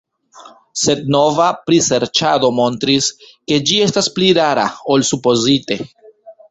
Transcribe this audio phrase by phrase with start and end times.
[0.83, 5.81] Sed nova priserĉado montris, ke ĝi estas pli rara ol supozite.